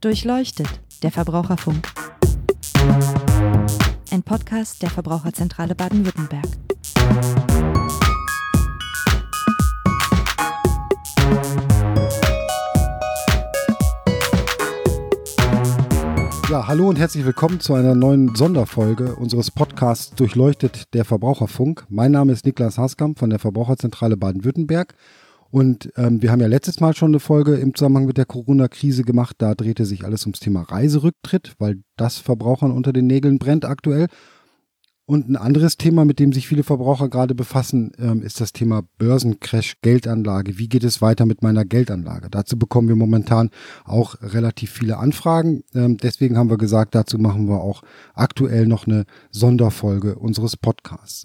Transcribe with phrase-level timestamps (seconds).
[0.00, 0.66] Durchleuchtet,
[1.02, 1.86] der Verbraucherfunk.
[4.10, 6.46] Ein Podcast der Verbraucherzentrale Baden-Württemberg.
[16.48, 21.84] Ja, hallo und herzlich willkommen zu einer neuen Sonderfolge unseres Podcasts Durchleuchtet der Verbraucherfunk.
[21.90, 24.94] Mein Name ist Niklas Haskamp von der Verbraucherzentrale Baden-Württemberg.
[25.50, 29.02] Und ähm, wir haben ja letztes Mal schon eine Folge im Zusammenhang mit der Corona-Krise
[29.02, 29.36] gemacht.
[29.38, 34.06] Da drehte sich alles ums Thema Reiserücktritt, weil das Verbrauchern unter den Nägeln brennt aktuell.
[35.10, 38.82] Und ein anderes Thema, mit dem sich viele Verbraucher gerade befassen, ähm, ist das Thema
[38.96, 40.56] Börsencrash, Geldanlage.
[40.56, 42.28] Wie geht es weiter mit meiner Geldanlage?
[42.30, 43.50] Dazu bekommen wir momentan
[43.84, 45.64] auch relativ viele Anfragen.
[45.74, 47.82] Ähm, deswegen haben wir gesagt, dazu machen wir auch
[48.14, 51.24] aktuell noch eine Sonderfolge unseres Podcasts.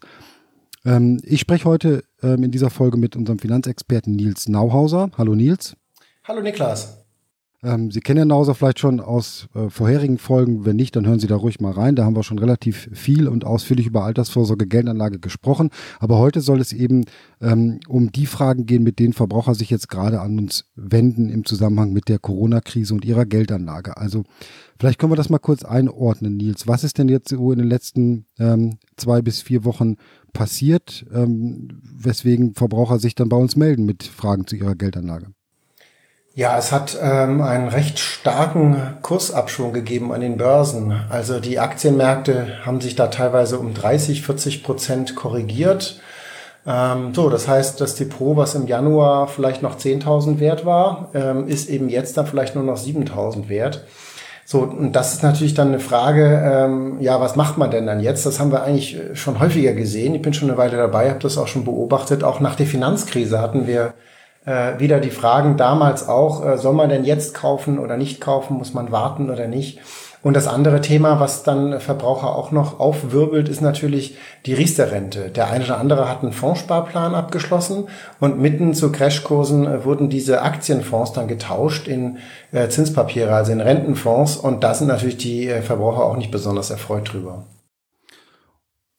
[0.86, 5.10] Ähm, ich spreche heute ähm, in dieser Folge mit unserem Finanzexperten Nils Nauhauser.
[5.18, 5.76] Hallo Nils.
[6.24, 7.06] Hallo Niklas.
[7.64, 10.66] Ähm, Sie kennen Herrn Nauser vielleicht schon aus äh, vorherigen Folgen.
[10.66, 11.96] Wenn nicht, dann hören Sie da ruhig mal rein.
[11.96, 15.72] Da haben wir schon relativ viel und ausführlich über Altersvorsorge, Geldanlage gesprochen.
[16.00, 17.06] Aber heute soll es eben
[17.42, 21.46] ähm, um die Fragen gehen, mit denen Verbraucher sich jetzt gerade an uns wenden im
[21.46, 23.98] Zusammenhang mit der Corona-Krise und ihrer Geldanlage.
[23.98, 24.24] Also
[24.80, 26.68] vielleicht können wir das mal kurz einordnen, Nils.
[26.68, 29.96] Was ist denn jetzt so in den letzten ähm, zwei bis vier Wochen
[30.36, 35.28] passiert, ähm, weswegen Verbraucher sich dann bei uns melden mit Fragen zu ihrer Geldanlage?
[36.36, 40.92] Ja, es hat ähm, einen recht starken Kursabschwung gegeben an den Börsen.
[41.10, 46.02] Also die Aktienmärkte haben sich da teilweise um 30, 40 Prozent korrigiert.
[46.68, 51.48] Ähm, so, das heißt, das Depot, was im Januar vielleicht noch 10.000 wert war, ähm,
[51.48, 53.86] ist eben jetzt dann vielleicht nur noch 7.000 wert.
[54.48, 58.00] So, und das ist natürlich dann eine Frage, ähm, ja, was macht man denn dann
[58.00, 58.28] jetzt?
[58.28, 60.14] Das haben wir eigentlich schon häufiger gesehen.
[60.14, 62.24] Ich bin schon eine Weile dabei, habe das auch schon beobachtet.
[62.24, 63.96] Auch nach der Finanzkrise hatten wir
[64.46, 68.58] äh, wieder die Fragen damals auch, äh, soll man denn jetzt kaufen oder nicht kaufen,
[68.58, 69.80] muss man warten oder nicht?
[70.26, 75.30] Und das andere Thema, was dann Verbraucher auch noch aufwirbelt, ist natürlich die Riester-Rente.
[75.30, 77.84] Der eine oder andere hat einen Fondssparplan abgeschlossen
[78.20, 82.18] und mitten zu Crashkursen äh, wurden diese Aktienfonds dann getauscht in
[82.52, 84.36] äh, Zinspapiere, also in Rentenfonds.
[84.36, 87.46] Und da sind natürlich die äh, Verbraucher auch nicht besonders erfreut drüber.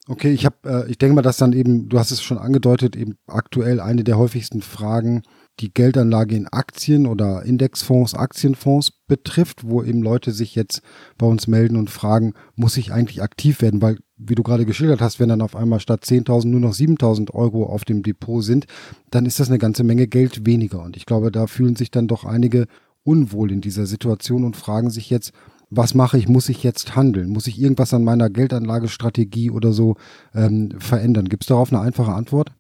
[0.07, 3.17] Okay, ich habe, ich denke mal, dass dann eben, du hast es schon angedeutet, eben
[3.27, 5.25] aktuell eine der häufigsten Fragen
[5.61, 10.83] die Geldanlage in Aktien oder Indexfonds, Aktienfonds betrifft, wo eben Leute sich jetzt
[11.17, 13.81] bei uns melden und fragen, muss ich eigentlich aktiv werden?
[13.81, 17.33] Weil, wie du gerade geschildert hast, wenn dann auf einmal statt 10.000 nur noch 7.000
[17.33, 18.67] Euro auf dem Depot sind,
[19.11, 20.83] dann ist das eine ganze Menge Geld weniger.
[20.83, 22.67] Und ich glaube, da fühlen sich dann doch einige
[23.03, 25.33] unwohl in dieser Situation und fragen sich jetzt,
[25.71, 26.29] was mache ich?
[26.29, 27.29] Muss ich jetzt handeln?
[27.29, 29.97] Muss ich irgendwas an meiner Geldanlagestrategie oder so
[30.35, 31.29] ähm, verändern?
[31.29, 32.53] Gibt es darauf eine einfache Antwort?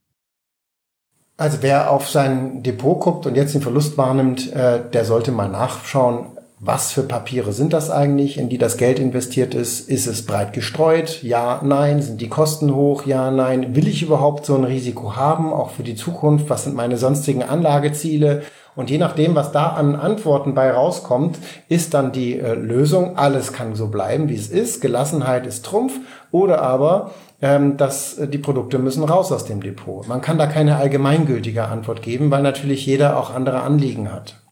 [1.38, 5.48] Also wer auf sein Depot guckt und jetzt den Verlust wahrnimmt, äh, der sollte mal
[5.48, 6.26] nachschauen,
[6.58, 9.90] was für Papiere sind das eigentlich, in die das Geld investiert ist?
[9.90, 11.22] Ist es breit gestreut?
[11.22, 12.00] Ja, nein.
[12.00, 13.04] Sind die Kosten hoch?
[13.04, 13.76] Ja, nein.
[13.76, 16.48] Will ich überhaupt so ein Risiko haben, auch für die Zukunft?
[16.48, 18.42] Was sind meine sonstigen Anlageziele?
[18.74, 23.52] Und je nachdem, was da an Antworten bei rauskommt, ist dann die äh, Lösung, alles
[23.52, 24.80] kann so bleiben, wie es ist.
[24.80, 25.92] Gelassenheit ist Trumpf.
[26.30, 27.10] Oder aber
[27.40, 30.06] ähm, dass äh, die Produkte müssen raus aus dem Depot.
[30.08, 34.42] Man kann da keine allgemeingültige Antwort geben, weil natürlich jeder auch andere Anliegen hat.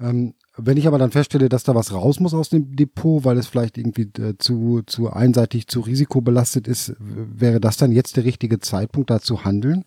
[0.00, 3.38] Ähm, wenn ich aber dann feststelle, dass da was raus muss aus dem Depot, weil
[3.38, 8.24] es vielleicht irgendwie äh, zu, zu einseitig, zu risikobelastet ist, wäre das dann jetzt der
[8.24, 9.84] richtige Zeitpunkt, da zu handeln?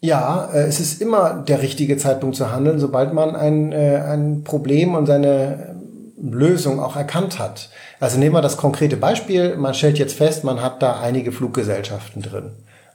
[0.00, 4.44] Ja, äh, es ist immer der richtige Zeitpunkt zu handeln, sobald man ein, äh, ein
[4.44, 5.75] Problem und seine
[6.20, 7.70] Lösung auch erkannt hat.
[8.00, 9.56] Also nehmen wir das konkrete Beispiel.
[9.56, 12.52] Man stellt jetzt fest, man hat da einige Fluggesellschaften drin.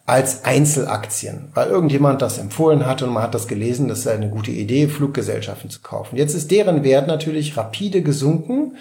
[0.08, 4.30] Als Einzelaktien, weil irgendjemand das empfohlen hat und man hat das gelesen, das sei eine
[4.30, 6.18] gute Idee, Fluggesellschaften zu kaufen.
[6.18, 8.76] Jetzt ist deren Wert natürlich rapide gesunken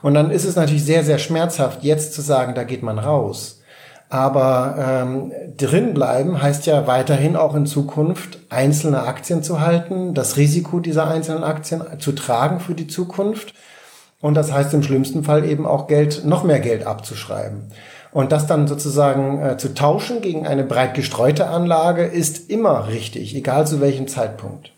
[0.00, 3.60] und dann ist es natürlich sehr, sehr schmerzhaft, jetzt zu sagen, da geht man raus.
[4.08, 10.36] Aber ähm, drin bleiben heißt ja weiterhin auch in Zukunft einzelne Aktien zu halten, das
[10.36, 13.54] Risiko dieser einzelnen Aktien zu tragen für die Zukunft
[14.20, 17.68] und das heißt im schlimmsten Fall eben auch Geld, noch mehr Geld abzuschreiben.
[18.12, 23.36] Und das dann sozusagen äh, zu tauschen gegen eine breit gestreute Anlage ist immer richtig,
[23.36, 24.72] egal zu welchem Zeitpunkt.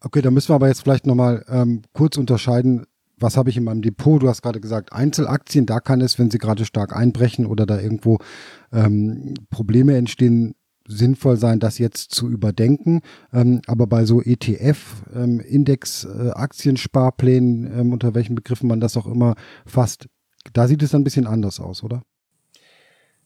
[0.00, 2.86] Okay, da müssen wir aber jetzt vielleicht nochmal ähm, kurz unterscheiden,
[3.18, 4.22] was habe ich in meinem Depot?
[4.22, 7.78] Du hast gerade gesagt, Einzelaktien, da kann es, wenn sie gerade stark einbrechen oder da
[7.78, 8.18] irgendwo
[8.72, 10.54] ähm, Probleme entstehen,
[10.86, 13.00] sinnvoll sein, das jetzt zu überdenken.
[13.32, 18.96] Ähm, aber bei so ETF, ähm, Index, äh, Aktiensparplänen, ähm, unter welchen Begriffen man das
[18.96, 19.34] auch immer
[19.66, 20.06] fasst,
[20.52, 22.02] da sieht es dann ein bisschen anders aus, oder?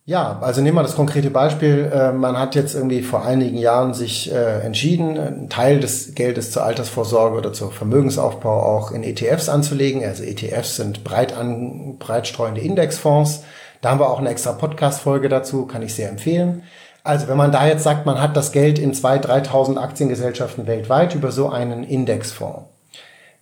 [0.08, 1.90] Ja, also nehmen wir das konkrete Beispiel.
[1.92, 6.50] Äh, man hat jetzt irgendwie vor einigen Jahren sich äh, entschieden, einen Teil des Geldes
[6.50, 10.02] zur Altersvorsorge oder zur Vermögensaufbau auch in ETFs anzulegen.
[10.02, 13.42] Also ETFs sind breit an, breitstreuende Indexfonds.
[13.82, 16.62] Da haben wir auch eine extra Podcast-Folge dazu, kann ich sehr empfehlen.
[17.08, 21.14] Also wenn man da jetzt sagt, man hat das Geld in 2.000, 3.000 Aktiengesellschaften weltweit
[21.14, 22.66] über so einen Indexfonds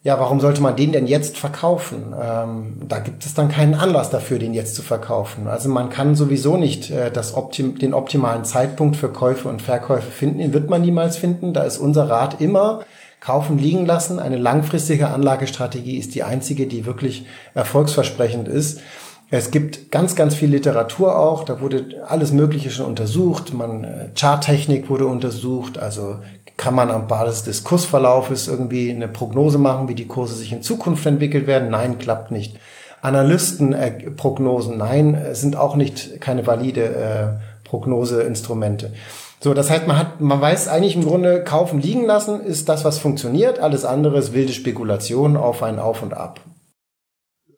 [0.07, 2.15] ja, warum sollte man den denn jetzt verkaufen?
[2.17, 5.49] Ähm, da gibt es dann keinen Anlass dafür, den jetzt zu verkaufen.
[5.49, 10.12] Also man kann sowieso nicht äh, das Optim den optimalen Zeitpunkt für Käufe und Verkäufe
[10.12, 10.39] finden.
[10.39, 11.53] Den wird man niemals finden.
[11.53, 12.85] Da ist unser Rat immer,
[13.19, 14.21] kaufen liegen lassen.
[14.21, 18.83] Eine langfristige Anlagestrategie ist die einzige, die wirklich erfolgsversprechend ist.
[19.28, 21.44] Es gibt ganz, ganz viel Literatur auch.
[21.44, 23.52] Da wurde alles Mögliche schon untersucht.
[23.52, 25.78] Man, äh, Charttechnik wurde untersucht.
[25.78, 26.17] Also
[26.56, 30.62] kann man am Basis des Kursverlaufes irgendwie eine Prognose machen, wie die Kurse sich in
[30.62, 31.70] Zukunft entwickelt werden?
[31.70, 32.56] Nein, klappt nicht.
[33.02, 38.93] Analystenprognosen, nein, sind auch nicht keine valide äh, Prognoseinstrumente.
[39.40, 42.84] So, das heißt, man hat, man weiß eigentlich im Grunde, kaufen, liegen lassen ist das,
[42.84, 43.58] was funktioniert.
[43.58, 46.40] Alles andere ist wilde Spekulation auf ein Auf und Ab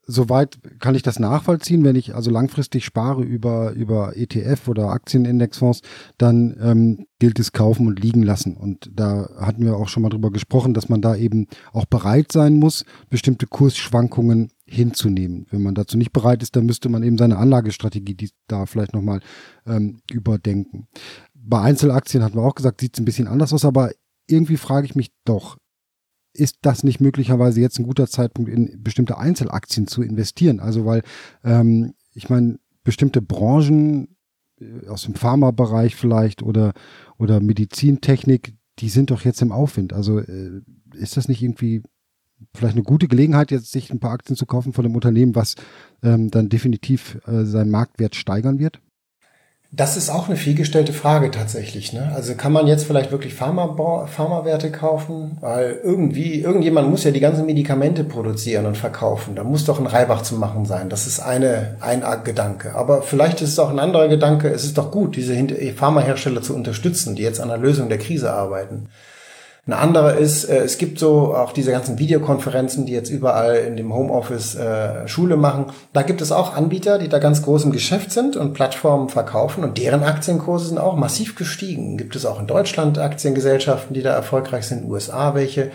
[0.09, 5.83] soweit kann ich das nachvollziehen, wenn ich also langfristig spare über, über ETF oder Aktienindexfonds,
[6.17, 8.57] dann ähm, gilt es kaufen und liegen lassen.
[8.57, 12.33] Und da hatten wir auch schon mal drüber gesprochen, dass man da eben auch bereit
[12.33, 15.47] sein muss, bestimmte Kursschwankungen hinzunehmen.
[15.51, 18.95] Wenn man dazu nicht bereit ist, dann müsste man eben seine Anlagestrategie die da vielleicht
[18.95, 19.21] nochmal
[19.67, 20.89] ähm, überdenken.
[21.35, 23.91] Bei Einzelaktien hatten wir auch gesagt, sieht es ein bisschen anders aus, aber
[24.27, 25.59] irgendwie frage ich mich doch,
[26.39, 30.61] ist das nicht möglicherweise jetzt ein guter Zeitpunkt, in bestimmte Einzelaktien zu investieren?
[30.61, 31.03] Also weil
[31.45, 34.17] ähm, ich meine, bestimmte Branchen
[34.61, 36.73] äh, aus dem Pharmabereich vielleicht oder,
[37.19, 39.93] oder Medizintechnik, die sind doch jetzt im Aufwind.
[39.93, 40.63] Also äh,
[40.95, 41.83] ist das nicht irgendwie
[42.55, 45.57] vielleicht eine gute Gelegenheit, jetzt sich ein paar Aktien zu kaufen von einem Unternehmen, was
[46.03, 48.81] ähm, dann definitiv äh, seinen Marktwert steigern wird?
[49.71, 51.93] Das ist auch eine vielgestellte Frage tatsächlich.
[51.93, 52.11] Ne?
[52.15, 55.37] Also kann man jetzt vielleicht wirklich Pharma, Pharmawerte kaufen?
[55.41, 59.35] Weil irgendwie, irgendjemand muss ja die ganzen Medikamente produzieren und verkaufen.
[59.35, 60.89] Da muss doch ein Reibach zu machen sein.
[60.89, 62.75] Das ist eine, ein Gedanke.
[62.77, 64.49] Aber vielleicht ist es auch ein anderer Gedanke.
[64.49, 65.37] Es ist doch gut, diese
[65.77, 68.89] Pharmahersteller zu unterstützen, die jetzt an der Lösung der Krise arbeiten.
[69.69, 73.77] Eine andere ist, äh, es gibt so auch diese ganzen Videokonferenzen, die jetzt überall in
[73.77, 75.67] dem Homeoffice äh, Schule machen.
[75.93, 79.65] Da gibt es auch Anbieter, die da ganz groß im Geschäft sind und Plattformen verkaufen
[79.65, 81.99] und deren Aktienkurse sind auch massiv gestiegen.
[81.99, 85.71] Gibt es auch in Deutschland Aktiengesellschaften, die da erfolgreich sind, USA welche.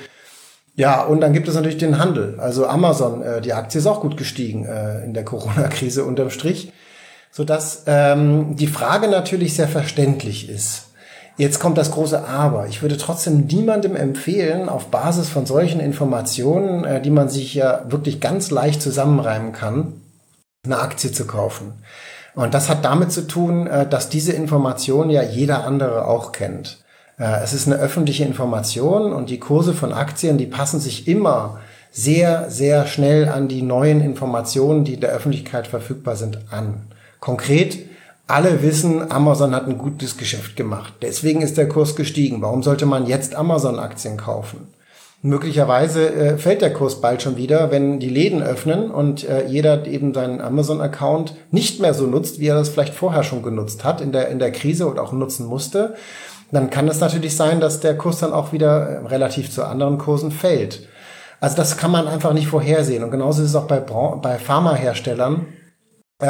[0.73, 2.39] Ja, und dann gibt es natürlich den Handel.
[2.39, 4.65] Also Amazon, äh, die Aktie ist auch gut gestiegen
[5.05, 6.73] in der Corona-Krise unterm Strich,
[7.29, 10.92] sodass ähm, die Frage natürlich sehr verständlich ist.
[11.35, 12.67] Jetzt kommt das große Aber.
[12.67, 17.85] Ich würde trotzdem niemandem empfehlen, auf Basis von solchen Informationen, äh, die man sich ja
[17.89, 20.01] wirklich ganz leicht zusammenreimen kann,
[20.63, 21.73] eine Aktie zu kaufen.
[22.35, 26.83] Und das hat damit zu tun, äh, dass diese Information ja jeder andere auch kennt.
[27.17, 31.59] Äh, es ist eine öffentliche Information und die Kurse von Aktien, die passen sich immer
[31.91, 36.87] sehr, sehr schnell an die neuen Informationen, die in der Öffentlichkeit verfügbar sind, an.
[37.19, 37.77] Konkret
[38.27, 40.93] alle wissen, Amazon hat ein gutes Geschäft gemacht.
[41.01, 42.41] Deswegen ist der Kurs gestiegen.
[42.41, 44.67] Warum sollte man jetzt Amazon-Aktien kaufen?
[45.21, 49.85] Möglicherweise äh, fällt der Kurs bald schon wieder, wenn die Läden öffnen und äh, jeder
[49.87, 54.01] eben seinen Amazon-Account nicht mehr so nutzt, wie er das vielleicht vorher schon genutzt hat
[54.01, 55.95] in der, in der Krise und auch nutzen musste.
[56.51, 59.97] Dann kann es natürlich sein, dass der Kurs dann auch wieder äh, relativ zu anderen
[59.97, 60.87] Kursen fällt.
[61.39, 63.03] Also das kann man einfach nicht vorhersehen.
[63.03, 65.45] Und genauso ist es auch bei, bei Pharmaherstellern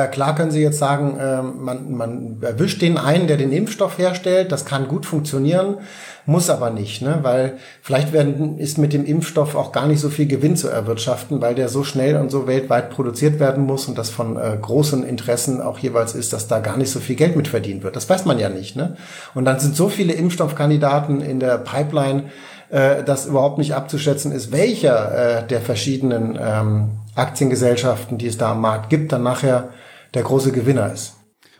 [0.07, 4.51] klar können Sie jetzt sagen, äh, man, man erwischt den einen, der den Impfstoff herstellt.
[4.51, 5.77] Das kann gut funktionieren,
[6.25, 7.19] muss aber nicht, ne?
[7.21, 11.41] weil vielleicht werden, ist mit dem Impfstoff auch gar nicht so viel Gewinn zu erwirtschaften,
[11.41, 15.03] weil der so schnell und so weltweit produziert werden muss und das von äh, großen
[15.03, 17.95] Interessen auch jeweils ist, dass da gar nicht so viel Geld mit verdient wird.
[17.95, 18.75] Das weiß man ja nicht.
[18.75, 18.95] Ne?
[19.35, 22.23] Und dann sind so viele Impfstoffkandidaten in der Pipeline,
[22.69, 28.53] äh, dass überhaupt nicht abzuschätzen ist, welcher äh, der verschiedenen ähm, Aktiengesellschaften, die es da
[28.53, 29.69] am Markt gibt, dann nachher
[30.13, 31.15] der große Gewinner ist.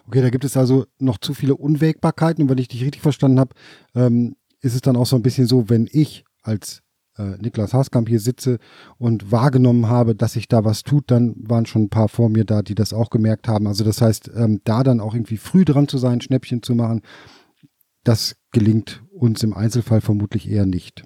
[0.08, 2.44] Okay, da gibt es also noch zu viele Unwägbarkeiten.
[2.44, 3.56] Und wenn ich dich richtig verstanden habe,
[3.96, 6.82] ähm, ist es dann auch so ein bisschen so, wenn ich als
[7.18, 8.60] äh, Niklas Haskamp hier sitze
[8.98, 12.46] und wahrgenommen habe, dass sich da was tut, dann waren schon ein paar vor mir
[12.46, 13.68] da, die das auch gemerkt haben.
[13.68, 17.02] Also das heißt, ähm, da dann auch irgendwie früh dran zu sein, Schnäppchen zu machen,
[18.04, 21.04] das gelingt uns im Einzelfall vermutlich eher nicht.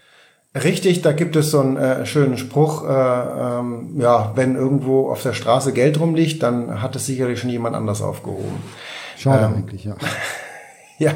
[0.55, 5.21] Richtig, da gibt es so einen äh, schönen Spruch, äh, ähm, ja, wenn irgendwo auf
[5.21, 8.57] der Straße Geld rumliegt, dann hat es sicherlich schon jemand anders aufgehoben.
[9.17, 9.95] Schade ähm, eigentlich, ja.
[10.99, 11.11] Ja,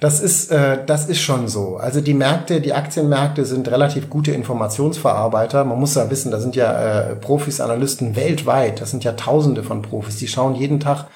[0.00, 1.78] das ist, äh, das ist schon so.
[1.78, 5.64] Also die Märkte, die Aktienmärkte sind relativ gute Informationsverarbeiter.
[5.64, 8.82] Man muss ja wissen, da sind ja äh, Profis, Analysten weltweit.
[8.82, 10.16] Das sind ja Tausende von Profis.
[10.16, 11.06] Die schauen jeden Tag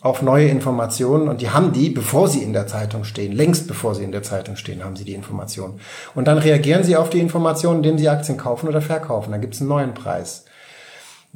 [0.00, 3.94] auf neue Informationen und die haben die, bevor sie in der Zeitung stehen, längst bevor
[3.94, 5.80] sie in der Zeitung stehen, haben sie die Informationen.
[6.14, 9.32] Und dann reagieren sie auf die Informationen, indem sie Aktien kaufen oder verkaufen.
[9.32, 10.44] Dann gibt es einen neuen Preis.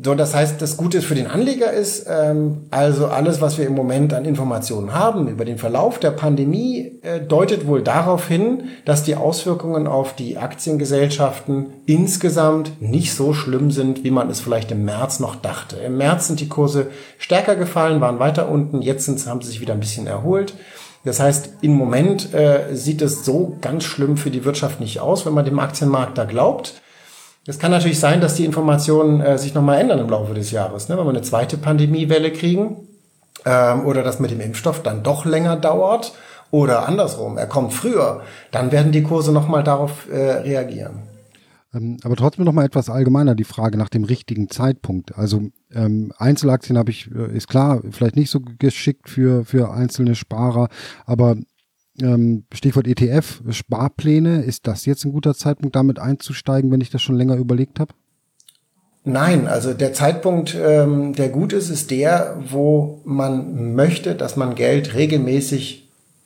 [0.05, 3.75] So, das heißt, das Gute für den Anleger ist, ähm, also alles, was wir im
[3.75, 9.05] Moment an Informationen haben über den Verlauf der Pandemie, äh, deutet wohl darauf hin, dass
[9.05, 14.85] die Auswirkungen auf die Aktiengesellschaften insgesamt nicht so schlimm sind, wie man es vielleicht im
[14.85, 15.77] März noch dachte.
[15.77, 19.61] Im März sind die Kurse stärker gefallen, waren weiter unten, jetzt sind, haben sie sich
[19.61, 20.55] wieder ein bisschen erholt.
[21.05, 25.27] Das heißt, im Moment äh, sieht es so ganz schlimm für die Wirtschaft nicht aus,
[25.27, 26.82] wenn man dem Aktienmarkt da glaubt.
[27.47, 30.89] Es kann natürlich sein, dass die Informationen äh, sich nochmal ändern im Laufe des Jahres.
[30.89, 30.97] Ne?
[30.97, 32.89] Wenn wir eine zweite Pandemiewelle kriegen
[33.45, 36.13] ähm, oder das mit dem Impfstoff dann doch länger dauert
[36.53, 38.23] oder andersrum, er kommt früher,
[38.53, 41.03] dann werden die Kurse nochmal darauf äh, reagieren.
[41.75, 45.19] Ähm, aber trotzdem noch mal etwas allgemeiner die Frage nach dem richtigen Zeitpunkt.
[45.19, 45.43] Also
[45.75, 50.69] ähm, Einzelaktien habe ich, äh, ist klar, vielleicht nicht so geschickt für, für einzelne Sparer,
[51.07, 51.37] aber
[52.03, 57.03] ähm, Stichwort ETF, Sparpläne, ist das jetzt ein guter Zeitpunkt, damit einzusteigen, wenn ich das
[57.03, 57.95] schon länger überlegt habe?
[59.05, 64.55] Nein, also der Zeitpunkt, ähm, der gut ist, ist der, wo man möchte, dass man
[64.55, 65.82] Geld regelmäßig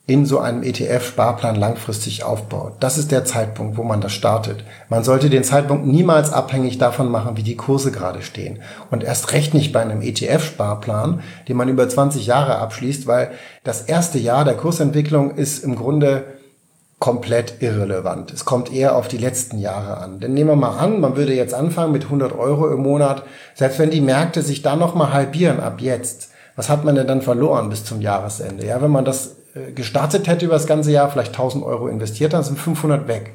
[0.07, 2.75] in so einem ETF-Sparplan langfristig aufbaut.
[2.79, 4.63] Das ist der Zeitpunkt, wo man das startet.
[4.87, 8.59] Man sollte den Zeitpunkt niemals abhängig davon machen, wie die Kurse gerade stehen.
[8.89, 13.31] Und erst recht nicht bei einem ETF-Sparplan, den man über 20 Jahre abschließt, weil
[13.65, 16.23] das erste Jahr der Kursentwicklung ist im Grunde
[16.99, 18.31] komplett irrelevant.
[18.31, 20.21] Es kommt eher auf die letzten Jahre an.
[20.21, 23.23] Denn nehmen wir mal an, man würde jetzt anfangen mit 100 Euro im Monat.
[23.55, 27.21] Selbst wenn die Märkte sich dann nochmal halbieren ab jetzt, was hat man denn dann
[27.21, 28.65] verloren bis zum Jahresende?
[28.65, 29.35] Ja, wenn man das
[29.73, 33.33] gestartet hätte über das ganze Jahr, vielleicht 1000 Euro investiert, dann sind 500 weg.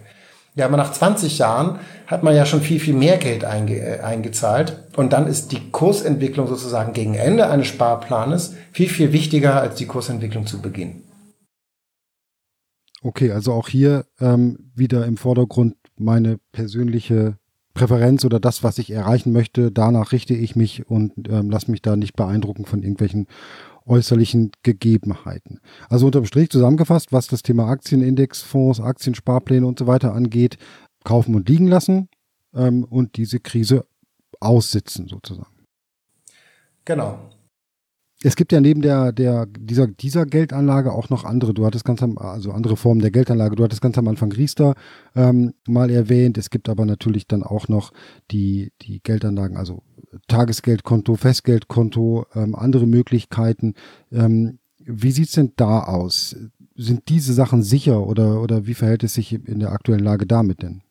[0.54, 4.00] Ja, aber nach 20 Jahren hat man ja schon viel, viel mehr Geld einge äh,
[4.00, 4.84] eingezahlt.
[4.96, 9.86] Und dann ist die Kursentwicklung sozusagen gegen Ende eines Sparplanes viel, viel wichtiger als die
[9.86, 11.04] Kursentwicklung zu Beginn.
[13.02, 17.38] Okay, also auch hier ähm, wieder im Vordergrund meine persönliche
[17.74, 19.72] Präferenz oder das, was ich erreichen möchte.
[19.72, 23.26] Danach richte ich mich und ähm, lasse mich da nicht beeindrucken von irgendwelchen
[23.86, 25.60] äußerlichen Gegebenheiten.
[25.88, 30.58] Also unterm Strich zusammengefasst, was das Thema Aktienindexfonds, Aktiensparpläne und so weiter angeht,
[31.04, 32.08] kaufen und liegen lassen
[32.54, 33.84] ähm, und diese Krise
[34.40, 35.66] aussitzen sozusagen.
[36.84, 37.18] Genau.
[38.24, 41.54] Es gibt ja neben der, der, dieser, dieser Geldanlage auch noch andere.
[41.54, 43.56] Du hattest ganz am, also andere Formen der Geldanlage.
[43.56, 44.74] Du hattest ganz am Anfang Riester
[45.16, 46.38] ähm, mal erwähnt.
[46.38, 47.92] Es gibt aber natürlich dann auch noch
[48.30, 49.82] die, die Geldanlagen, also
[50.28, 53.74] Tagesgeldkonto, Festgeldkonto, ähm, andere Möglichkeiten.
[54.12, 56.36] Ähm, wie sieht's denn da aus?
[56.76, 60.62] Sind diese Sachen sicher oder, oder wie verhält es sich in der aktuellen Lage damit
[60.62, 60.82] denn?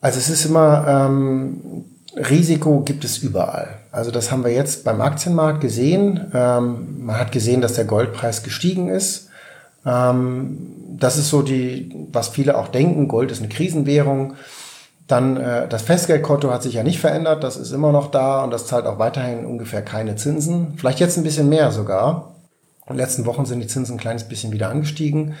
[0.00, 1.84] Also es ist immer, ähm,
[2.16, 3.81] Risiko gibt es überall.
[3.92, 6.32] Also das haben wir jetzt beim Aktienmarkt gesehen.
[6.34, 9.28] Ähm, man hat gesehen, dass der Goldpreis gestiegen ist.
[9.84, 13.06] Ähm, das ist so die, was viele auch denken.
[13.06, 14.34] Gold ist eine Krisenwährung.
[15.08, 18.50] Dann äh, das Festgeldkonto hat sich ja nicht verändert, das ist immer noch da und
[18.50, 20.74] das zahlt auch weiterhin ungefähr keine Zinsen.
[20.78, 22.36] Vielleicht jetzt ein bisschen mehr sogar.
[22.86, 25.34] In den letzten Wochen sind die Zinsen ein kleines bisschen wieder angestiegen.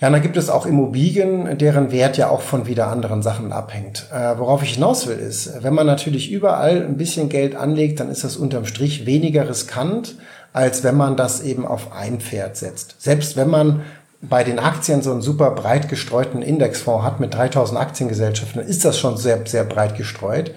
[0.00, 3.52] Ja, und dann gibt es auch Immobilien, deren Wert ja auch von wieder anderen Sachen
[3.52, 4.06] abhängt.
[4.12, 8.08] Äh, worauf ich hinaus will, ist, wenn man natürlich überall ein bisschen Geld anlegt, dann
[8.08, 10.14] ist das unterm Strich weniger riskant,
[10.52, 12.94] als wenn man das eben auf ein Pferd setzt.
[12.98, 13.82] Selbst wenn man
[14.20, 18.98] bei den Aktien so einen super breit gestreuten Indexfonds hat mit 3000 Aktiengesellschaften, ist das
[18.98, 20.52] schon sehr, sehr breit gestreut.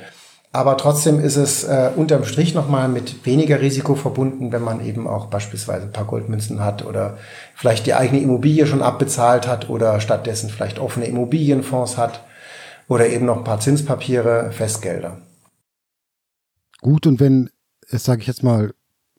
[0.53, 5.07] Aber trotzdem ist es äh, unterm Strich nochmal mit weniger Risiko verbunden, wenn man eben
[5.07, 7.17] auch beispielsweise ein paar Goldmünzen hat oder
[7.55, 12.25] vielleicht die eigene Immobilie schon abbezahlt hat oder stattdessen vielleicht offene Immobilienfonds hat
[12.89, 15.21] oder eben noch ein paar Zinspapiere, Festgelder.
[16.81, 17.49] Gut, und wenn
[17.89, 18.73] es, sage ich jetzt mal,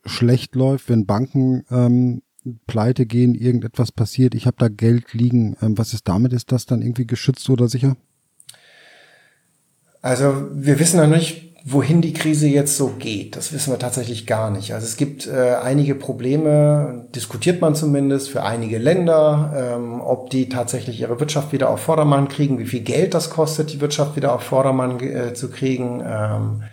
[0.04, 2.22] schlecht läuft, wenn Banken ähm,
[2.66, 5.56] pleite gehen, irgendetwas passiert, ich habe da Geld liegen.
[5.62, 6.34] Ähm, was ist damit?
[6.34, 7.96] Ist das dann irgendwie geschützt oder sicher?
[10.02, 13.36] Also wir wissen noch nicht, wohin die Krise jetzt so geht.
[13.36, 14.74] Das wissen wir tatsächlich gar nicht.
[14.74, 20.48] Also es gibt äh, einige Probleme, diskutiert man zumindest für einige Länder, ähm, ob die
[20.48, 24.34] tatsächlich ihre Wirtschaft wieder auf Vordermann kriegen, wie viel Geld das kostet, die Wirtschaft wieder
[24.34, 26.02] auf Vordermann äh, zu kriegen.
[26.04, 26.64] Ähm,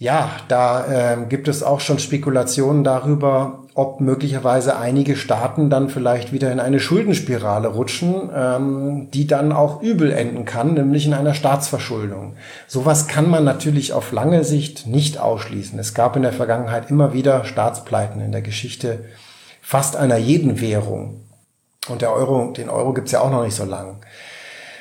[0.00, 6.32] ja, da äh, gibt es auch schon Spekulationen darüber, ob möglicherweise einige Staaten dann vielleicht
[6.32, 11.34] wieder in eine Schuldenspirale rutschen, ähm, die dann auch übel enden kann, nämlich in einer
[11.34, 12.36] Staatsverschuldung.
[12.68, 15.76] Sowas kann man natürlich auf lange Sicht nicht ausschließen.
[15.80, 19.04] Es gab in der Vergangenheit immer wieder Staatspleiten in der Geschichte
[19.60, 21.24] fast einer jeden Währung.
[21.88, 23.96] Und der Euro, den Euro gibt's ja auch noch nicht so lang.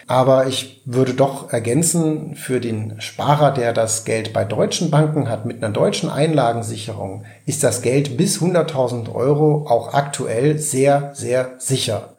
[0.08, 5.46] Aber ich würde doch ergänzen, für den Sparer, der das Geld bei deutschen Banken hat,
[5.46, 12.16] mit einer deutschen Einlagensicherung, ist das Geld bis 100.000 Euro auch aktuell sehr, sehr sicher.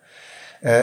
[0.60, 0.82] Äh,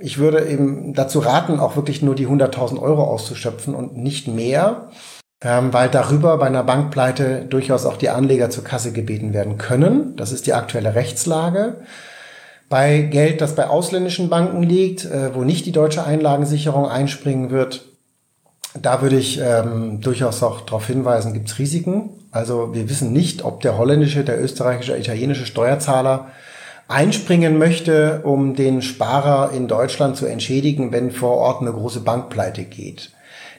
[0.00, 4.90] ich würde eben dazu raten, auch wirklich nur die 100.000 Euro auszuschöpfen und nicht mehr,
[5.40, 10.16] ähm, weil darüber bei einer Bankpleite durchaus auch die Anleger zur Kasse gebeten werden können.
[10.16, 11.76] Das ist die aktuelle Rechtslage.
[12.68, 17.84] Bei Geld, das bei ausländischen Banken liegt, äh, wo nicht die deutsche Einlagensicherung einspringen wird,
[18.80, 22.10] da würde ich ähm, durchaus auch darauf hinweisen, gibt es Risiken.
[22.32, 26.28] Also wir wissen nicht, ob der holländische, der österreichische, italienische Steuerzahler
[26.88, 32.64] einspringen möchte, um den Sparer in Deutschland zu entschädigen, wenn vor Ort eine große Bankpleite
[32.64, 33.12] geht.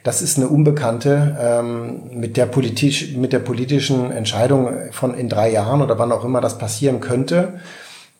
[0.03, 5.49] Das ist eine Unbekannte ähm, mit, der politisch, mit der politischen Entscheidung von in drei
[5.49, 7.53] Jahren oder wann auch immer das passieren könnte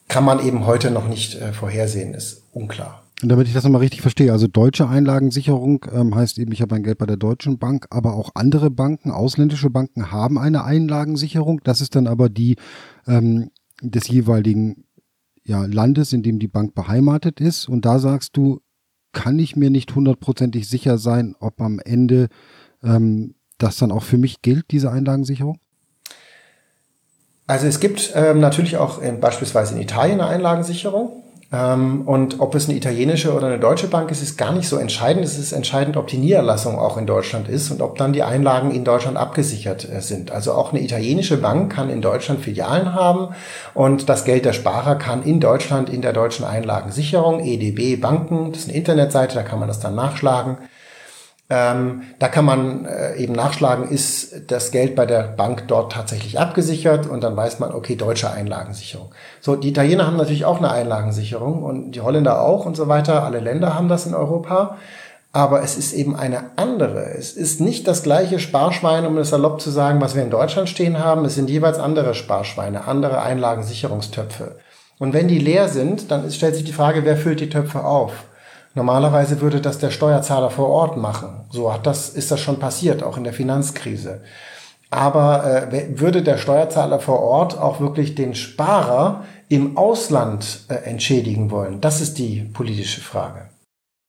[0.07, 3.03] kann man eben heute noch nicht äh, vorhersehen, ist unklar.
[3.21, 6.75] Und damit ich das nochmal richtig verstehe, also deutsche Einlagensicherung ähm, heißt eben, ich habe
[6.75, 11.61] mein Geld bei der Deutschen Bank, aber auch andere Banken, ausländische Banken haben eine Einlagensicherung.
[11.63, 12.57] Das ist dann aber die
[13.07, 14.85] ähm, des jeweiligen
[15.43, 17.69] ja, Landes, in dem die Bank beheimatet ist.
[17.69, 18.59] Und da sagst du,
[19.13, 22.27] kann ich mir nicht hundertprozentig sicher sein, ob am Ende
[22.83, 25.59] ähm, das dann auch für mich gilt, diese Einlagensicherung?
[27.47, 31.21] Also es gibt ähm, natürlich auch in, beispielsweise in Italien eine Einlagensicherung.
[31.53, 34.77] Ähm, und ob es eine italienische oder eine deutsche Bank ist, ist gar nicht so
[34.77, 35.23] entscheidend.
[35.23, 38.71] Es ist entscheidend, ob die Niederlassung auch in Deutschland ist und ob dann die Einlagen
[38.71, 40.31] in Deutschland abgesichert äh, sind.
[40.31, 43.35] Also auch eine italienische Bank kann in Deutschland Filialen haben
[43.75, 48.61] und das Geld der Sparer kann in Deutschland in der deutschen Einlagensicherung, EDB Banken, das
[48.61, 50.57] ist eine Internetseite, da kann man das dann nachschlagen
[51.47, 56.39] ähm, da kann man äh, eben nachschlagen, ist das Geld bei der Bank dort tatsächlich
[56.39, 59.11] abgesichert und dann weiß man, okay, deutsche Einlagensicherung.
[59.41, 63.23] So, die Italiener haben natürlich auch eine Einlagensicherung und die Holländer auch und so weiter.
[63.23, 64.77] Alle Länder haben das in Europa.
[65.33, 67.13] Aber es ist eben eine andere.
[67.13, 70.69] Es ist nicht das gleiche Sparschwein, um es salopp zu sagen, was wir in Deutschland
[70.69, 71.25] stehen haben.
[71.25, 74.55] Es sind jeweils andere Sparschweine, andere Einlagensicherungstöpfe.
[74.97, 78.13] Und wenn die leer sind, dann stellt sich die Frage, wer füllt die Töpfe auf?
[78.75, 81.45] Normalerweise würde das der Steuerzahler vor Ort machen.
[81.49, 84.21] So hat das, ist das schon passiert, auch in der Finanzkrise.
[84.89, 91.51] Aber äh, würde der Steuerzahler vor Ort auch wirklich den Sparer im Ausland äh, entschädigen
[91.51, 91.81] wollen?
[91.81, 93.49] Das ist die politische Frage.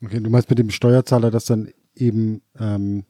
[0.05, 3.05] Okay, du meinst mit dem Steuerzahler, dass dann eben ähm,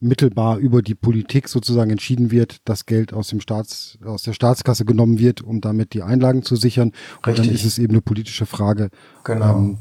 [0.00, 4.84] mittelbar über die Politik sozusagen entschieden wird, dass Geld aus dem Staats, aus der Staatskasse
[4.84, 6.92] genommen wird, um damit die Einlagen zu sichern.
[7.26, 7.26] Richtig.
[7.26, 8.90] Und dann ist es eben eine politische Frage.
[9.24, 9.56] Genau.
[9.56, 9.78] Ähm,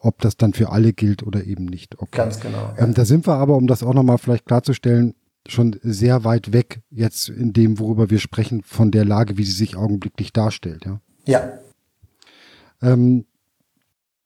[0.00, 1.98] ob das dann für alle gilt oder eben nicht.
[1.98, 2.16] Okay.
[2.16, 2.74] Ganz genau.
[2.76, 2.78] Ja.
[2.78, 5.14] Ähm, da sind wir aber, um das auch nochmal vielleicht klarzustellen,
[5.46, 9.52] schon sehr weit weg jetzt in dem, worüber wir sprechen, von der Lage, wie sie
[9.52, 10.84] sich augenblicklich darstellt.
[10.84, 11.00] Ja.
[11.26, 11.52] ja.
[12.82, 13.26] Ähm,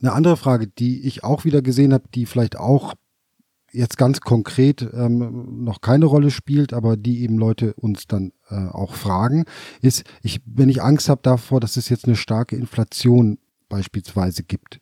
[0.01, 2.95] eine andere Frage, die ich auch wieder gesehen habe, die vielleicht auch
[3.73, 8.69] jetzt ganz konkret ähm, noch keine Rolle spielt, aber die eben Leute uns dann äh,
[8.69, 9.45] auch fragen,
[9.81, 14.81] ist, ich, wenn ich Angst habe davor, dass es jetzt eine starke Inflation beispielsweise gibt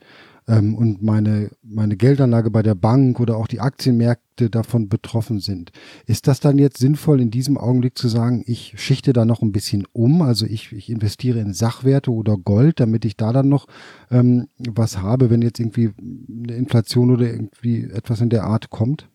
[0.48, 5.72] ähm, und meine, meine Geldanlage bei der Bank oder auch die Aktienmärkte davon betroffen sind.
[6.06, 9.52] Ist das dann jetzt sinnvoll, in diesem Augenblick zu sagen, ich schichte da noch ein
[9.52, 13.66] bisschen um, also ich, ich investiere in Sachwerte oder Gold, damit ich da dann noch
[14.10, 19.08] ähm, was habe, wenn jetzt irgendwie eine Inflation oder irgendwie etwas in der Art kommt?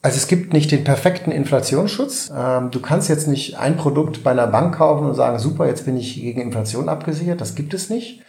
[0.00, 2.30] Also es gibt nicht den perfekten Inflationsschutz.
[2.34, 5.86] Ähm, du kannst jetzt nicht ein Produkt bei einer Bank kaufen und sagen, super, jetzt
[5.86, 7.40] bin ich gegen Inflation abgesichert.
[7.40, 8.22] Das gibt es nicht.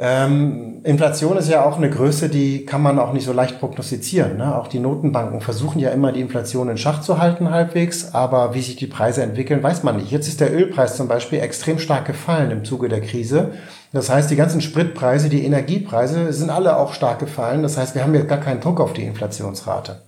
[0.00, 4.36] Ähm, Inflation ist ja auch eine Größe, die kann man auch nicht so leicht prognostizieren.
[4.36, 4.56] Ne?
[4.56, 8.62] Auch die Notenbanken versuchen ja immer, die Inflation in Schach zu halten halbwegs, aber wie
[8.62, 10.12] sich die Preise entwickeln, weiß man nicht.
[10.12, 13.50] Jetzt ist der Ölpreis zum Beispiel extrem stark gefallen im Zuge der Krise.
[13.92, 17.62] Das heißt, die ganzen Spritpreise, die Energiepreise sind alle auch stark gefallen.
[17.62, 20.07] Das heißt, wir haben jetzt gar keinen Druck auf die Inflationsrate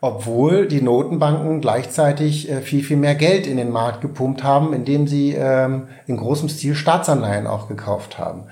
[0.00, 5.06] obwohl die Notenbanken gleichzeitig äh, viel, viel mehr Geld in den Markt gepumpt haben, indem
[5.06, 8.44] sie ähm, in großem Stil Staatsanleihen auch gekauft haben.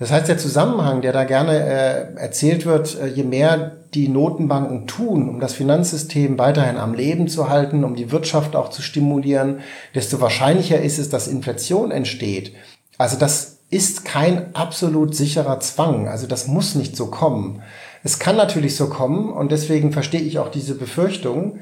[0.00, 4.86] Das heißt, der Zusammenhang, der da gerne äh, erzählt wird, äh, je mehr die Notenbanken
[4.86, 9.60] tun, um das Finanzsystem weiterhin am Leben zu halten, um die Wirtschaft auch zu stimulieren,
[9.94, 12.54] desto wahrscheinlicher ist es, dass Inflation entsteht.
[12.96, 16.08] Also das ist kein absolut sicherer Zwang.
[16.08, 17.62] Also das muss nicht so kommen.
[18.04, 21.58] Es kann natürlich so kommen und deswegen verstehe ich auch diese Befürchtung.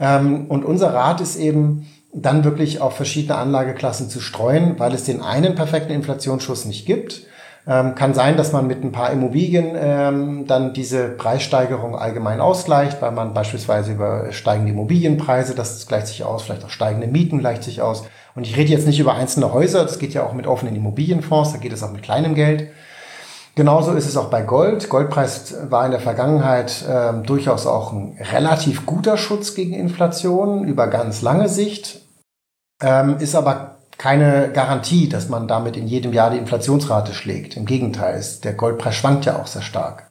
[0.00, 5.04] Ähm, und unser Rat ist eben, dann wirklich auf verschiedene Anlageklassen zu streuen, weil es
[5.04, 7.22] den einen perfekten Inflationsschutz nicht gibt.
[7.66, 13.00] Ähm, kann sein, dass man mit ein paar Immobilien ähm, dann diese Preissteigerung allgemein ausgleicht,
[13.00, 17.64] weil man beispielsweise über steigende Immobilienpreise, das gleicht sich aus, vielleicht auch steigende Mieten gleicht
[17.64, 18.04] sich aus.
[18.34, 21.52] Und ich rede jetzt nicht über einzelne Häuser, das geht ja auch mit offenen Immobilienfonds,
[21.52, 22.68] da geht es auch mit kleinem Geld.
[23.56, 24.88] Genauso ist es auch bei Gold.
[24.88, 30.88] Goldpreis war in der Vergangenheit äh, durchaus auch ein relativ guter Schutz gegen Inflation über
[30.88, 32.00] ganz lange Sicht,
[32.82, 37.56] ähm, ist aber keine Garantie, dass man damit in jedem Jahr die Inflationsrate schlägt.
[37.56, 40.10] Im Gegenteil, der Goldpreis schwankt ja auch sehr stark.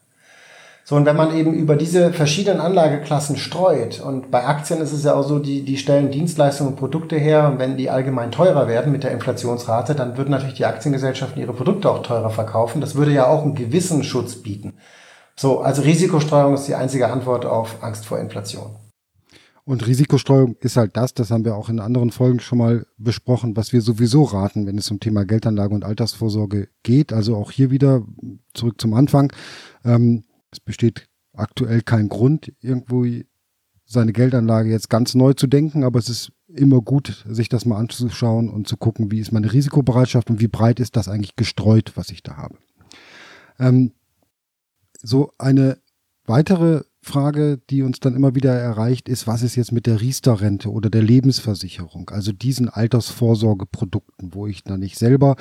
[0.86, 5.06] So, und wenn man eben über diese verschiedenen Anlageklassen streut, und bei Aktien ist es
[5.06, 8.68] ja auch so, die, die stellen Dienstleistungen und Produkte her, und wenn die allgemein teurer
[8.68, 12.82] werden mit der Inflationsrate, dann würden natürlich die Aktiengesellschaften ihre Produkte auch teurer verkaufen.
[12.82, 14.74] Das würde ja auch einen gewissen Schutz bieten.
[15.38, 18.76] So, also Risikostreuung ist die einzige Antwort auf Angst vor Inflation.
[19.66, 23.56] Und Risikostreuung ist halt das, das haben wir auch in anderen Folgen schon mal besprochen,
[23.56, 27.14] was wir sowieso raten, wenn es zum Thema Geldanlage und Altersvorsorge geht.
[27.14, 28.04] Also auch hier wieder
[28.54, 29.32] zurück zum Anfang.
[29.86, 33.06] Ähm, es besteht aktuell kein Grund, irgendwo
[33.86, 37.78] seine Geldanlage jetzt ganz neu zu denken, aber es ist immer gut, sich das mal
[37.78, 41.94] anzuschauen und zu gucken, wie ist meine Risikobereitschaft und wie breit ist das eigentlich gestreut,
[41.96, 42.58] was ich da habe.
[43.60, 43.92] Ähm,
[45.02, 45.80] so eine
[46.26, 50.72] weitere Frage, die uns dann immer wieder erreicht, ist, was ist jetzt mit der Riester-Rente
[50.72, 55.36] oder der Lebensversicherung, also diesen Altersvorsorgeprodukten, wo ich dann nicht selber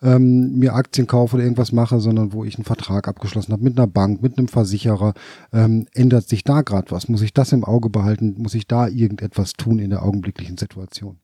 [0.00, 3.76] ähm, mir Aktien kaufe oder irgendwas mache, sondern wo ich einen Vertrag abgeschlossen habe mit
[3.76, 5.14] einer Bank, mit einem Versicherer.
[5.52, 7.08] Ähm, ändert sich da gerade was?
[7.08, 8.36] Muss ich das im Auge behalten?
[8.38, 11.18] Muss ich da irgendetwas tun in der augenblicklichen Situation?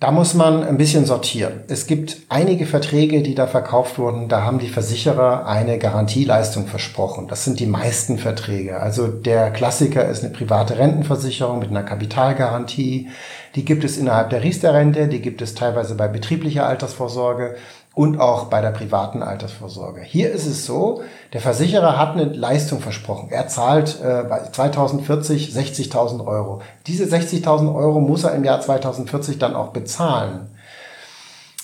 [0.00, 1.60] Da muss man ein bisschen sortieren.
[1.68, 7.28] Es gibt einige Verträge, die da verkauft wurden, da haben die Versicherer eine Garantieleistung versprochen.
[7.28, 8.80] Das sind die meisten Verträge.
[8.80, 13.10] Also der Klassiker ist eine private Rentenversicherung mit einer Kapitalgarantie.
[13.54, 17.56] Die gibt es innerhalb der Riester-Rente, die gibt es teilweise bei betrieblicher Altersvorsorge
[17.94, 20.00] und auch bei der privaten Altersvorsorge.
[20.02, 23.30] Hier ist es so, der Versicherer hat eine Leistung versprochen.
[23.30, 26.62] Er zahlt äh, bei 2040 60.000 Euro.
[26.86, 30.50] Diese 60.000 Euro muss er im Jahr 2040 dann auch bezahlen.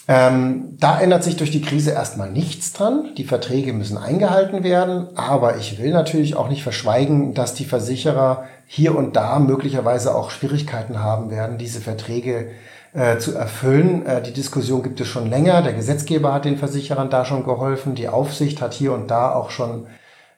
[0.08, 3.12] Ähm, da ändert sich durch die Krise erstmal nichts dran.
[3.16, 5.08] Die Verträge müssen eingehalten werden.
[5.16, 10.30] Aber ich will natürlich auch nicht verschweigen, dass die Versicherer hier und da möglicherweise auch
[10.30, 12.50] Schwierigkeiten haben werden, diese Verträge
[12.96, 14.06] äh, zu erfüllen.
[14.06, 15.62] Äh, die Diskussion gibt es schon länger.
[15.62, 17.94] Der Gesetzgeber hat den Versicherern da schon geholfen.
[17.94, 19.86] Die Aufsicht hat hier und da auch schon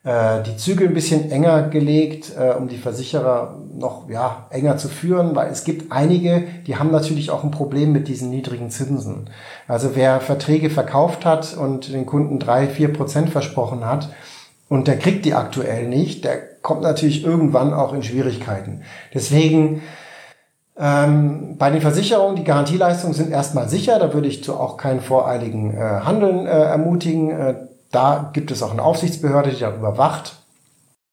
[0.03, 4.89] äh, die Zügel ein bisschen enger gelegt, äh, um die Versicherer noch ja, enger zu
[4.89, 9.31] führen, weil es gibt einige, die haben natürlich auch ein Problem mit diesen niedrigen Zinsen.
[9.69, 14.11] Also wer Verträge verkauft hat und den Kunden drei, vier Prozent versprochen hat,
[14.69, 18.83] und der kriegt die aktuell nicht, der kommt natürlich irgendwann auch in Schwierigkeiten.
[19.15, 19.81] Deswegen
[20.79, 25.01] ähm, bei den Versicherungen, die Garantieleistungen sind erstmal sicher, da würde ich zu auch keinen
[25.01, 27.31] voreiligen äh, Handeln äh, ermutigen.
[27.31, 27.55] Äh,
[27.91, 30.37] da gibt es auch eine Aufsichtsbehörde, die darüber wacht.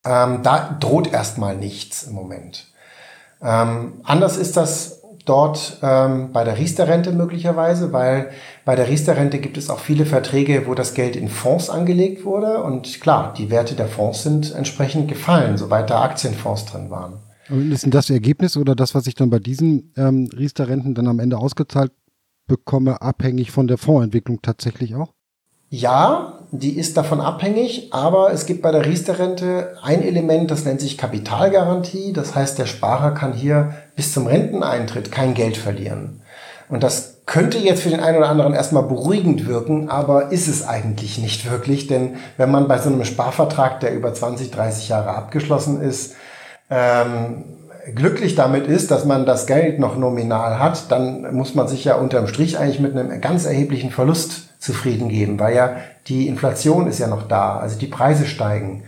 [0.06, 2.68] Ähm, da droht erstmal nichts im Moment.
[3.42, 8.30] Ähm, anders ist das dort ähm, bei der Riester-Rente möglicherweise, weil
[8.66, 12.62] bei der Riester-Rente gibt es auch viele Verträge, wo das Geld in Fonds angelegt wurde.
[12.62, 17.25] Und klar, die Werte der Fonds sind entsprechend gefallen, soweit da Aktienfonds drin waren.
[17.50, 21.08] Und ist denn das Ergebnis oder das, was ich dann bei diesen ähm, Riester-Renten dann
[21.08, 21.92] am Ende ausgezahlt
[22.48, 25.14] bekomme, abhängig von der Fondsentwicklung tatsächlich auch?
[25.70, 30.80] Ja, die ist davon abhängig, aber es gibt bei der Riester-Rente ein Element, das nennt
[30.80, 32.14] sich Kapitalgarantie.
[32.14, 36.22] Das heißt, der Sparer kann hier bis zum Renteneintritt kein Geld verlieren.
[36.70, 40.66] Und das könnte jetzt für den einen oder anderen erstmal beruhigend wirken, aber ist es
[40.66, 45.10] eigentlich nicht wirklich, denn wenn man bei so einem Sparvertrag, der über 20, 30 Jahre
[45.10, 46.16] abgeschlossen ist,
[46.70, 47.44] ähm,
[47.94, 51.96] glücklich damit ist, dass man das Geld noch nominal hat, dann muss man sich ja
[51.96, 55.76] unterm Strich eigentlich mit einem ganz erheblichen Verlust zufrieden geben, weil ja
[56.08, 58.84] die Inflation ist ja noch da, also die Preise steigen.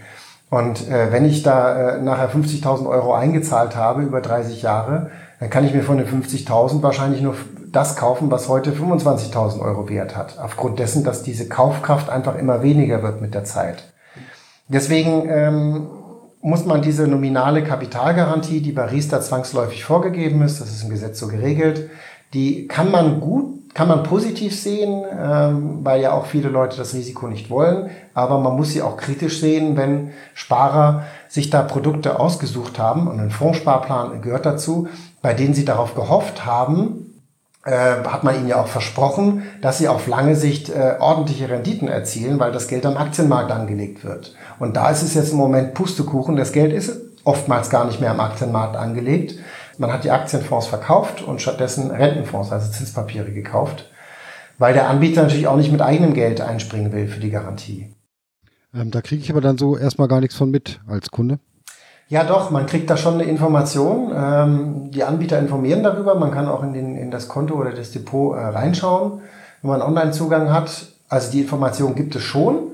[0.50, 5.50] Und äh, wenn ich da äh, nachher 50.000 Euro eingezahlt habe über 30 Jahre, dann
[5.50, 7.36] kann ich mir von den 50.000 wahrscheinlich nur
[7.72, 10.40] das kaufen, was heute 25.000 Euro wert hat.
[10.40, 13.84] Aufgrund dessen, dass diese Kaufkraft einfach immer weniger wird mit der Zeit.
[14.70, 15.88] Deswegen ähm,
[16.48, 21.20] muss man diese nominale Kapitalgarantie, die bei Riester zwangsläufig vorgegeben ist, das ist im Gesetz
[21.20, 21.90] so geregelt,
[22.34, 26.94] die kann man gut, kann man positiv sehen, ähm, weil ja auch viele Leute das
[26.94, 27.90] Risiko nicht wollen.
[28.14, 33.20] Aber man muss sie auch kritisch sehen, wenn Sparer sich da Produkte ausgesucht haben und
[33.20, 34.88] ein Fondssparplan gehört dazu,
[35.22, 37.07] bei denen sie darauf gehofft haben,
[37.72, 42.40] hat man ihnen ja auch versprochen, dass sie auf lange Sicht äh, ordentliche Renditen erzielen,
[42.40, 44.36] weil das Geld am Aktienmarkt angelegt wird.
[44.60, 46.36] Und da ist es jetzt im Moment Pustekuchen.
[46.36, 49.36] Das Geld ist oftmals gar nicht mehr am Aktienmarkt angelegt.
[49.78, 53.92] Man hat die Aktienfonds verkauft und stattdessen Rentenfonds, also Zinspapiere gekauft,
[54.58, 57.94] weil der Anbieter natürlich auch nicht mit eigenem Geld einspringen will für die Garantie.
[58.74, 61.40] Ähm, da kriege ich aber dann so erstmal gar nichts von mit als Kunde.
[62.10, 64.12] Ja, doch, man kriegt da schon eine Information.
[64.16, 66.16] Ähm, die Anbieter informieren darüber.
[66.16, 69.22] Man kann auch in, den, in das Konto oder das Depot äh, reinschauen,
[69.62, 70.88] wenn man Online-Zugang hat.
[71.10, 72.72] Also die Information gibt es schon.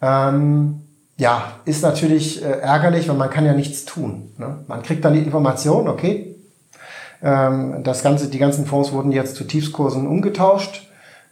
[0.00, 0.80] Ähm,
[1.18, 4.32] ja, ist natürlich äh, ärgerlich, weil man kann ja nichts tun.
[4.38, 4.60] Ne?
[4.66, 6.34] Man kriegt dann die Information, okay,
[7.22, 10.89] ähm, das Ganze, die ganzen Fonds wurden jetzt zu Tiefskursen umgetauscht.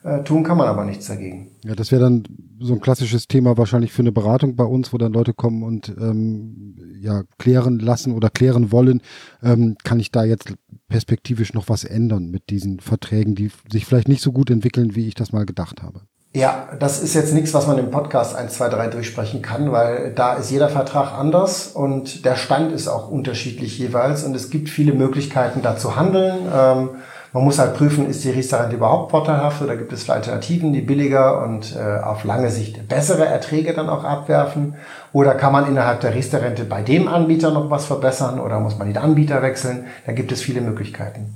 [0.09, 1.51] Äh, tun kann man aber nichts dagegen.
[1.65, 2.25] Ja, das wäre dann
[2.61, 5.95] so ein klassisches Thema wahrscheinlich für eine Beratung bei uns, wo dann Leute kommen und
[6.01, 9.03] ähm, ja klären lassen oder klären wollen,
[9.43, 10.55] ähm, kann ich da jetzt
[10.89, 15.07] perspektivisch noch was ändern mit diesen Verträgen, die sich vielleicht nicht so gut entwickeln, wie
[15.07, 16.03] ich das mal gedacht habe.
[16.35, 20.13] Ja, das ist jetzt nichts, was man im Podcast 1, 2, 3 durchsprechen kann, weil
[20.15, 24.69] da ist jeder Vertrag anders und der Stand ist auch unterschiedlich jeweils und es gibt
[24.69, 26.41] viele Möglichkeiten da zu handeln.
[26.55, 26.91] Ähm,
[27.33, 31.43] man muss halt prüfen, ist die Riester-Rente überhaupt vorteilhaft oder gibt es Alternativen, die billiger
[31.43, 34.77] und äh, auf lange Sicht bessere Erträge dann auch abwerfen?
[35.13, 38.89] Oder kann man innerhalb der Riester-Rente bei dem Anbieter noch was verbessern oder muss man
[38.89, 39.87] den Anbieter wechseln?
[40.07, 41.35] Da gibt es viele Möglichkeiten.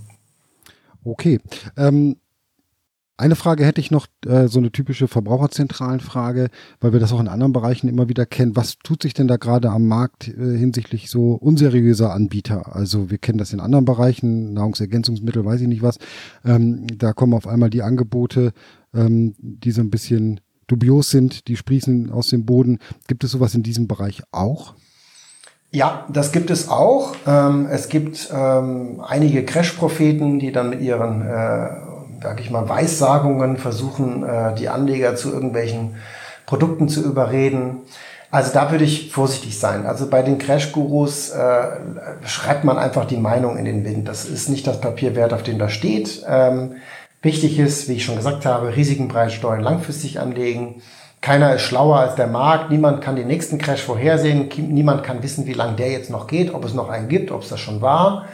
[1.05, 1.40] Okay.
[1.76, 2.16] Ähm
[3.16, 6.48] eine Frage hätte ich noch, äh, so eine typische verbraucherzentralen Frage,
[6.81, 8.57] weil wir das auch in anderen Bereichen immer wieder kennen.
[8.57, 12.75] Was tut sich denn da gerade am Markt äh, hinsichtlich so unseriöser Anbieter?
[12.75, 15.98] Also wir kennen das in anderen Bereichen, Nahrungsergänzungsmittel, weiß ich nicht was.
[16.44, 18.53] Ähm, da kommen auf einmal die Angebote,
[18.94, 22.79] ähm, die so ein bisschen dubios sind, die sprießen aus dem Boden.
[23.09, 24.75] Gibt es sowas in diesem Bereich auch?
[25.70, 27.14] Ja, das gibt es auch.
[27.27, 31.91] Ähm, es gibt ähm, einige Crash-Propheten, die dann mit ihren äh,
[32.22, 35.96] sag ich mal, Weissagungen versuchen, äh, die Anleger zu irgendwelchen
[36.46, 37.82] Produkten zu überreden.
[38.30, 39.85] Also da würde ich vorsichtig sein.
[39.85, 41.62] Also bei den Crash-Gurus äh,
[42.24, 44.08] schreibt man einfach die Meinung in den Wind.
[44.08, 46.24] Das ist nicht das Papier wert, auf dem das steht.
[46.26, 46.76] Ähm,
[47.20, 50.80] wichtig ist, wie ich schon gesagt habe, Risiken breit langfristig anlegen.
[51.20, 52.70] Keiner ist schlauer als der Markt.
[52.70, 54.48] Niemand kann den nächsten Crash vorhersehen.
[54.56, 57.42] Niemand kann wissen, wie lange der jetzt noch geht, ob es noch einen gibt, ob
[57.42, 58.26] es das schon war.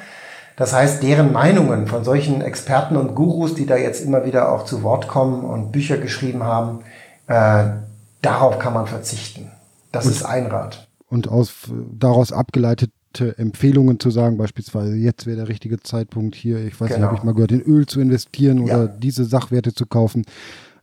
[0.59, 4.64] Das heißt, deren Meinungen von solchen Experten und Gurus, die da jetzt immer wieder auch
[4.64, 6.81] zu Wort kommen und Bücher geschrieben haben,
[7.29, 7.64] äh,
[8.23, 9.53] darauf kann man verzichten.
[9.92, 10.88] Das und, ist ein Rat.
[11.09, 11.55] Und aus
[11.97, 16.99] daraus abgeleitete Empfehlungen zu sagen, beispielsweise jetzt wäre der richtige Zeitpunkt hier, ich weiß genau.
[16.99, 18.87] nicht, habe ich mal gehört, in Öl zu investieren oder ja.
[18.88, 20.25] diese Sachwerte zu kaufen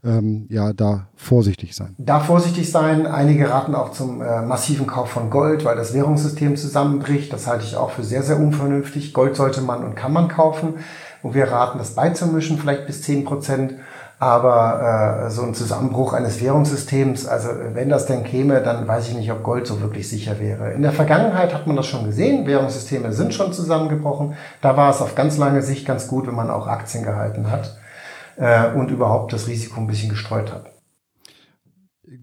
[0.06, 1.96] ähm, ja, da vorsichtig sein.
[1.98, 3.08] Da vorsichtig sein.
[3.08, 7.34] Einige raten auch zum äh, massiven Kauf von Gold, weil das Währungssystem zusammenbricht.
[7.34, 9.14] Das halte ich auch für sehr, sehr unvernünftig.
[9.14, 10.76] Gold sollte man und kann man kaufen.
[11.24, 13.76] Und wir raten, das beizumischen, vielleicht bis zehn Prozent.
[14.18, 19.16] Aber äh, so ein Zusammenbruch eines Währungssystems, also wenn das denn käme, dann weiß ich
[19.16, 20.72] nicht, ob Gold so wirklich sicher wäre.
[20.72, 24.36] In der Vergangenheit hat man das schon gesehen, Währungssysteme sind schon zusammengebrochen.
[24.62, 27.76] Da war es auf ganz lange Sicht ganz gut, wenn man auch Aktien gehalten hat
[28.38, 30.72] äh, und überhaupt das Risiko ein bisschen gestreut hat.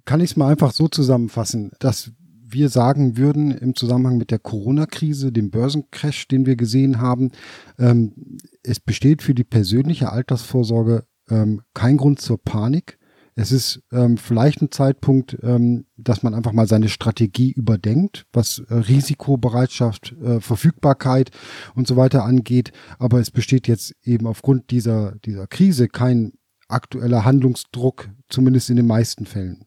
[0.04, 2.12] Kann ich es mal einfach so zusammenfassen, dass
[2.52, 7.30] wir sagen würden im Zusammenhang mit der Corona-Krise, dem Börsencrash, den wir gesehen haben,
[7.78, 12.98] ähm, es besteht für die persönliche Altersvorsorge ähm, kein Grund zur Panik.
[13.34, 18.58] Es ist ähm, vielleicht ein Zeitpunkt, ähm, dass man einfach mal seine Strategie überdenkt, was
[18.58, 21.30] äh, Risikobereitschaft, äh, Verfügbarkeit
[21.74, 22.72] und so weiter angeht.
[22.98, 26.32] Aber es besteht jetzt eben aufgrund dieser, dieser Krise kein
[26.68, 29.64] aktueller Handlungsdruck, zumindest in den meisten Fällen.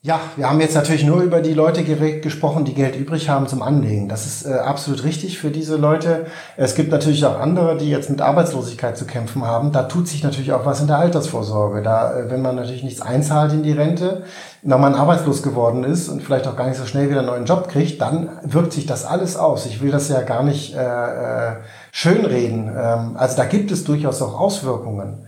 [0.00, 3.62] Ja, wir haben jetzt natürlich nur über die Leute gesprochen, die Geld übrig haben zum
[3.62, 4.08] Anlegen.
[4.08, 6.26] Das ist äh, absolut richtig für diese Leute.
[6.56, 9.72] Es gibt natürlich auch andere, die jetzt mit Arbeitslosigkeit zu kämpfen haben.
[9.72, 11.82] Da tut sich natürlich auch was in der Altersvorsorge.
[11.82, 14.22] Da, äh, wenn man natürlich nichts einzahlt in die Rente,
[14.62, 17.44] wenn man arbeitslos geworden ist und vielleicht auch gar nicht so schnell wieder einen neuen
[17.44, 19.66] Job kriegt, dann wirkt sich das alles aus.
[19.66, 21.56] Ich will das ja gar nicht äh, äh
[21.90, 22.68] schönreden.
[22.68, 25.26] Ähm, also da gibt es durchaus auch Auswirkungen.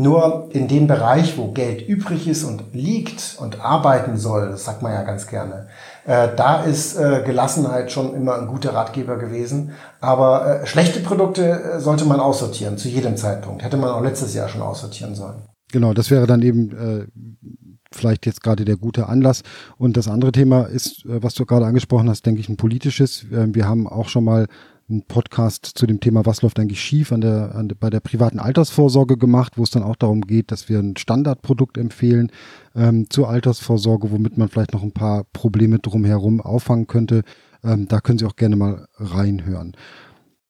[0.00, 4.80] Nur in dem Bereich, wo Geld übrig ist und liegt und arbeiten soll, das sagt
[4.80, 5.66] man ja ganz gerne,
[6.06, 9.72] äh, da ist äh, Gelassenheit schon immer ein guter Ratgeber gewesen.
[10.00, 13.62] Aber äh, schlechte Produkte äh, sollte man aussortieren, zu jedem Zeitpunkt.
[13.62, 15.42] Hätte man auch letztes Jahr schon aussortieren sollen.
[15.70, 17.06] Genau, das wäre dann eben äh,
[17.92, 19.42] vielleicht jetzt gerade der gute Anlass.
[19.76, 23.26] Und das andere Thema ist, äh, was du gerade angesprochen hast, denke ich, ein politisches.
[23.30, 24.46] Wir haben auch schon mal
[24.90, 28.38] einen Podcast zu dem Thema, was läuft eigentlich schief an der, an bei der privaten
[28.38, 32.30] Altersvorsorge gemacht, wo es dann auch darum geht, dass wir ein Standardprodukt empfehlen
[32.74, 37.22] ähm, zur Altersvorsorge, womit man vielleicht noch ein paar Probleme drumherum auffangen könnte.
[37.62, 39.76] Ähm, da können Sie auch gerne mal reinhören.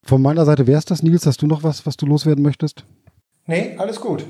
[0.02, 1.26] Von meiner Seite wäre es das, Nils.
[1.26, 2.84] Hast du noch was, was du loswerden möchtest?
[3.46, 4.24] Nee, alles gut.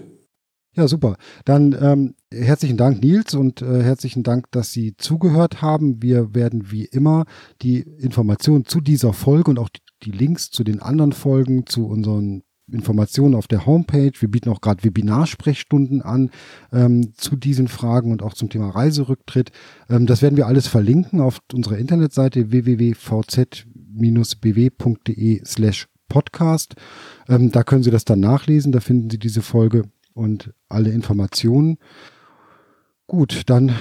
[0.76, 1.16] Ja, super.
[1.44, 6.00] Dann ähm, herzlichen Dank, Nils, und äh, herzlichen Dank, dass Sie zugehört haben.
[6.02, 7.24] Wir werden wie immer
[7.60, 11.86] die Informationen zu dieser Folge und auch die, die Links zu den anderen Folgen, zu
[11.86, 14.12] unseren Informationen auf der Homepage.
[14.18, 16.30] Wir bieten auch gerade Webinarsprechstunden an
[16.72, 19.50] ähm, zu diesen Fragen und auch zum Thema Reiserücktritt.
[19.88, 22.94] Ähm, das werden wir alles verlinken auf unserer Internetseite www.vz-bw.de
[25.44, 26.74] slash Podcast.
[27.28, 28.72] Ähm, da können Sie das dann nachlesen.
[28.72, 31.78] Da finden Sie diese Folge und alle Informationen.
[33.06, 33.74] Gut, dann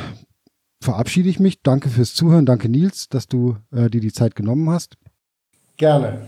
[0.82, 1.62] verabschiede ich mich.
[1.62, 2.45] Danke fürs Zuhören.
[2.45, 4.95] Danke, Nils, dass du äh, dir die Zeit genommen hast.
[5.80, 6.28] Gerne.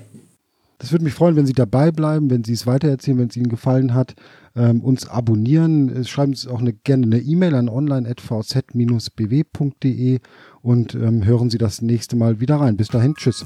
[0.79, 3.49] Das würde mich freuen, wenn Sie dabei bleiben, wenn Sie es weitererzählen, wenn es Ihnen
[3.49, 4.15] gefallen hat.
[4.55, 6.03] Ähm, uns abonnieren.
[6.05, 10.19] Schreiben Sie auch eine, gerne eine E-Mail an online.vz-bw.de
[10.61, 12.77] und ähm, hören Sie das nächste Mal wieder rein.
[12.77, 13.45] Bis dahin, tschüss.